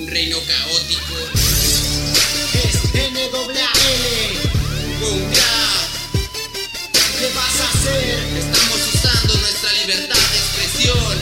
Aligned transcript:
un 0.00 0.06
reino 0.06 0.38
caótico. 0.46 1.14
Es 2.54 2.74
NWL. 2.94 3.52
Ya. 5.34 5.56
¿Qué 7.18 7.28
vas 7.34 7.56
a 7.60 7.68
hacer? 7.68 8.18
Estamos 8.38 8.80
usando 8.94 9.34
nuestra 9.36 9.72
libertad 9.72 10.24
de 10.32 10.38
expresión. 10.38 11.16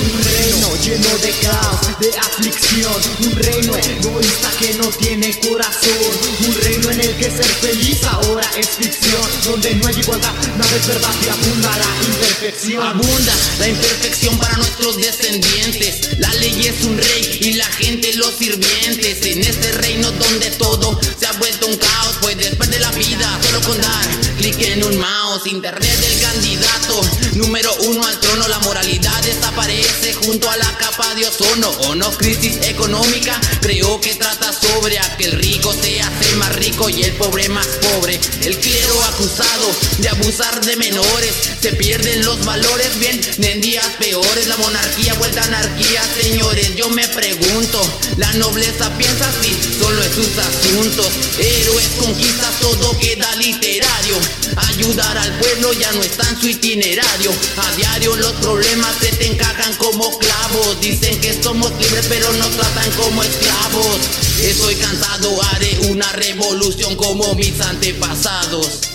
Un 0.00 0.24
reino 0.24 0.68
lleno 0.82 1.12
de 1.18 1.32
caos, 1.42 1.80
de 2.00 2.08
aflicción 2.18 3.00
Un 3.20 3.32
reino 3.36 3.76
egoísta 3.76 4.50
que 4.58 4.74
no 4.74 4.88
tiene 4.90 5.38
corazón 5.40 6.12
Un 6.46 6.54
reino 6.62 6.90
en 6.90 7.00
el 7.00 7.16
que 7.16 7.30
ser 7.30 7.44
feliz 7.44 8.04
ahora 8.04 8.27
es 8.58 8.68
ficción 8.68 9.28
Donde 9.44 9.74
no 9.76 9.86
hay 9.86 9.98
igualdad, 9.98 10.32
nada 10.56 10.76
es 10.76 10.86
verdad 10.86 11.14
y 11.24 11.28
abunda 11.28 11.78
la 11.78 12.06
imperfección 12.06 12.82
Abunda 12.82 13.34
la 13.58 13.68
imperfección 13.68 14.38
para 14.38 14.56
nuestros 14.56 14.96
descendientes. 14.96 16.18
La 16.18 16.32
ley 16.34 16.66
es 16.66 16.84
un 16.84 16.96
rey 16.96 17.38
y 17.40 17.52
la 17.54 17.66
gente 17.66 18.12
los 18.14 18.34
sirvientes. 18.34 19.26
En 19.26 19.42
este 19.42 19.72
reino 19.72 20.10
donde 20.12 20.50
todo 20.52 20.98
se 21.18 21.26
ha 21.26 21.32
vuelto 21.32 21.66
un 21.66 21.76
caos, 21.76 22.16
puedes 22.20 22.54
perder 22.54 22.80
la 22.80 22.90
vida 22.92 23.38
solo 23.44 23.60
con 23.62 23.80
dar 23.80 24.08
clic 24.38 24.60
en 24.60 24.84
un 24.84 24.98
mouse. 24.98 25.46
Internet 25.46 25.98
del 26.00 26.20
candidato 26.20 27.00
número 27.34 27.74
uno 27.80 28.06
al 28.06 28.20
trono. 28.20 28.46
La 28.48 28.58
moralidad 28.60 29.22
desaparece 29.22 30.14
junto 30.14 30.48
a 30.48 30.56
la 30.56 30.76
capa 30.78 31.14
de 31.14 31.26
ozono. 31.26 31.70
O 31.88 31.94
no 31.94 32.10
crisis 32.12 32.58
económica, 32.62 33.40
creo 33.60 34.00
que 34.00 34.14
trata 34.14 34.52
sobre 34.52 34.98
a 34.98 35.16
que 35.16 35.24
el 35.24 35.32
rico 35.32 35.72
se 35.72 36.00
hace 36.00 36.34
más 36.36 36.54
y 36.88 37.02
el 37.02 37.12
pobre 37.14 37.48
más 37.48 37.66
pobre. 37.66 38.20
El 38.44 38.56
clero 38.58 39.02
acusado 39.04 39.74
de 39.98 40.08
abusar 40.08 40.64
de 40.64 40.76
menores, 40.76 41.32
se 41.60 41.72
pierden 41.72 42.24
los 42.24 42.44
valores 42.44 42.98
bien 43.00 43.20
en 43.42 43.60
días 43.60 43.84
peores. 43.98 44.46
La 44.46 44.56
monarquía 44.58 45.14
vuelta 45.14 45.42
anarquía, 45.42 46.02
señores. 46.22 46.76
Yo 46.76 46.88
me 46.90 47.06
pregunto, 47.08 47.82
la 48.16 48.32
nobleza 48.34 48.96
piensa 48.96 49.28
así, 49.28 49.56
solo 49.80 50.00
es 50.02 50.12
sus 50.12 50.38
asuntos. 50.38 51.08
Héroes 51.38 51.88
conquistas, 51.98 52.60
todo 52.60 52.96
queda 53.00 53.34
literario. 53.36 54.16
Ayudar 54.88 55.18
al 55.18 55.38
pueblo 55.38 55.74
ya 55.74 55.92
no 55.92 56.02
está 56.02 56.26
en 56.30 56.40
su 56.40 56.48
itinerario. 56.48 57.30
A 57.58 57.76
diario 57.76 58.16
los 58.16 58.32
problemas 58.40 58.96
se 58.98 59.12
te 59.16 59.26
encajan 59.26 59.74
como 59.74 60.18
clavos. 60.18 60.80
Dicen 60.80 61.20
que 61.20 61.34
somos 61.42 61.70
libres, 61.72 62.06
pero 62.08 62.32
nos 62.32 62.50
tratan 62.52 62.90
como 62.92 63.22
esclavos. 63.22 63.98
Estoy 64.40 64.76
cansado, 64.76 65.42
haré 65.52 65.78
una 65.90 66.10
revolución 66.12 66.96
como 66.96 67.34
mis 67.34 67.60
antepasados. 67.60 68.88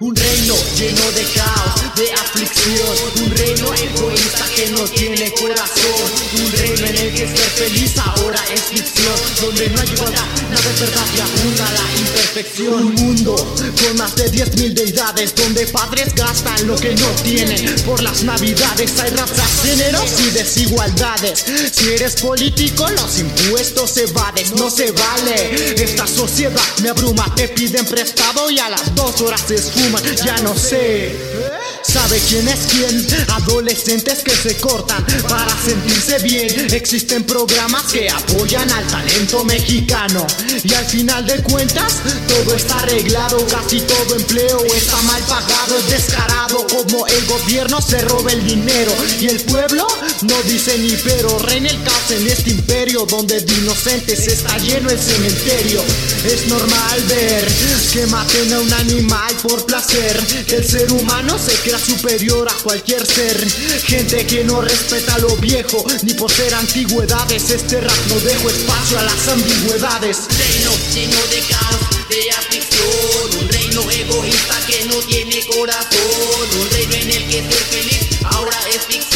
Un 0.00 0.16
reino 0.16 0.56
lleno 0.76 1.12
de 1.12 1.24
caos, 1.34 1.94
de 1.96 2.12
aflicción 2.14 3.24
Un 3.24 3.30
reino 3.36 3.74
egoísta 3.74 4.46
que 4.56 4.66
no 4.68 4.84
tiene 4.84 5.30
corazón 5.34 6.10
Un 6.42 6.52
reino 6.52 6.86
en 6.86 6.96
el 6.96 7.12
que 7.12 7.28
ser 7.28 7.50
feliz 7.50 7.92
ahora 7.98 8.31
es 8.52 8.60
ficción 8.62 9.14
Donde 9.40 9.68
no 9.70 9.80
hay 9.80 9.88
igualdad, 9.88 10.26
nada 10.50 10.70
es 10.70 10.80
verdad 10.80 11.06
y 11.12 11.16
la 11.16 12.00
imperfección. 12.00 12.84
Un 12.84 12.94
mundo 12.94 13.34
con 13.82 13.96
más 13.96 14.16
de 14.16 14.30
10.000 14.30 14.74
deidades 14.74 15.34
Donde 15.34 15.66
padres 15.66 16.14
gastan 16.14 16.66
lo 16.66 16.76
que 16.76 16.94
no 16.94 17.08
tienen. 17.22 17.74
Por 17.84 18.02
las 18.02 18.22
navidades 18.22 18.98
hay 19.00 19.10
razas, 19.10 19.48
géneros 19.62 20.10
y 20.20 20.30
desigualdades. 20.30 21.44
Si 21.72 21.88
eres 21.90 22.16
político 22.16 22.88
los 22.90 23.18
impuestos 23.18 23.96
evades 23.96 24.52
No 24.52 24.70
se 24.70 24.90
vale, 24.92 25.74
esta 25.82 26.06
sociedad 26.06 26.62
me 26.82 26.90
abruma 26.90 27.32
Te 27.34 27.48
piden 27.48 27.86
prestado 27.86 28.50
y 28.50 28.58
a 28.58 28.68
las 28.68 28.94
dos 28.94 29.20
horas 29.20 29.42
se 29.46 29.56
esfuma. 29.56 30.00
Ya 30.24 30.36
no 30.38 30.54
sé. 30.56 31.61
¿Sabe 31.92 32.18
quién 32.26 32.48
es 32.48 32.60
quién? 32.70 33.06
Adolescentes 33.32 34.20
que 34.20 34.34
se 34.34 34.56
cortan 34.56 35.04
para 35.28 35.54
sentirse 35.62 36.18
bien. 36.20 36.72
Existen 36.72 37.22
programas 37.24 37.82
que 37.92 38.08
apoyan 38.08 38.70
al 38.70 38.86
talento 38.86 39.44
mexicano. 39.44 40.26
Y 40.64 40.72
al 40.72 40.86
final 40.86 41.26
de 41.26 41.42
cuentas, 41.42 42.00
todo 42.26 42.56
está 42.56 42.80
arreglado. 42.80 43.46
Casi 43.46 43.78
todo 43.82 44.16
empleo 44.16 44.64
está 44.74 45.02
mal 45.02 45.22
pagado. 45.24 45.76
Es 45.76 45.90
descarado 45.90 46.66
como 46.66 47.06
el 47.06 47.26
gobierno 47.26 47.82
se 47.82 48.00
roba 48.00 48.32
el 48.32 48.42
dinero. 48.46 48.92
Y 49.22 49.28
el 49.28 49.40
pueblo 49.42 49.86
no 50.22 50.42
dice 50.42 50.76
ni 50.78 50.96
pero. 50.96 51.38
Reina 51.38 51.70
el 51.70 51.80
caos 51.84 52.10
en 52.10 52.26
este 52.26 52.50
imperio 52.50 53.06
donde 53.06 53.40
de 53.40 53.54
inocentes 53.54 54.26
está 54.26 54.58
lleno 54.58 54.90
el 54.90 54.98
cementerio. 54.98 55.80
Es 56.24 56.48
normal 56.48 57.04
ver 57.06 57.46
que 57.92 58.04
maten 58.08 58.52
a 58.52 58.58
un 58.58 58.72
animal 58.72 59.32
por 59.44 59.64
placer. 59.64 60.20
El 60.48 60.64
ser 60.64 60.90
humano 60.90 61.38
se 61.38 61.52
crea 61.62 61.78
superior 61.78 62.48
a 62.48 62.62
cualquier 62.64 63.06
ser. 63.06 63.48
Gente 63.86 64.26
que 64.26 64.42
no 64.42 64.60
respeta 64.60 65.16
lo 65.18 65.36
viejo, 65.36 65.84
ni 66.02 66.14
por 66.14 66.32
antigüedades. 66.58 67.48
Este 67.50 67.80
rap 67.80 68.06
no 68.08 68.16
dejo 68.16 68.50
espacio 68.50 68.98
a 68.98 69.04
las 69.04 69.28
ambigüedades. 69.28 70.18
reino 70.36 70.72
lleno 70.92 71.16
de 71.30 71.40
caos, 71.48 72.08
de 72.08 72.30
aflicción, 72.32 73.40
un 73.40 73.48
reino 73.48 73.88
egoísta 73.88 74.58
que 74.66 74.84
no 74.86 74.96
tiene 75.06 75.46
corazón, 75.46 76.41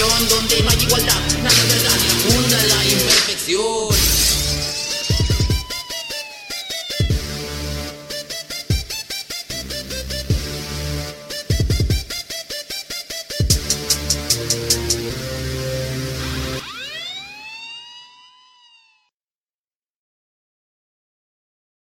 salón 0.00 0.28
donde 0.28 0.62